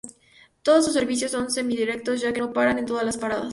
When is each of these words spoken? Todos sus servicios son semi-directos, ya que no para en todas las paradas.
Todos 0.63 0.85
sus 0.85 0.95
servicios 0.95 1.29
son 1.29 1.51
semi-directos, 1.51 2.21
ya 2.21 2.33
que 2.33 2.39
no 2.41 2.53
para 2.53 2.71
en 2.71 2.87
todas 2.87 3.05
las 3.05 3.17
paradas. 3.17 3.49